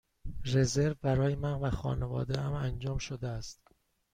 رزرو 0.53 0.95
برای 1.01 1.35
من 1.35 1.53
و 1.53 1.71
خانواده 1.71 2.41
ام 2.41 2.53
انجام 2.53 2.97
شده 2.97 3.27
است. 3.27 3.61